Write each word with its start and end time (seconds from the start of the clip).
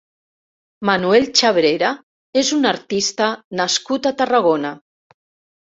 Manuel 0.89 1.27
Chabrera 1.41 1.91
és 2.43 2.51
un 2.59 2.67
artista 2.73 3.29
nascut 3.61 4.13
a 4.13 4.15
Tarragona. 4.25 4.75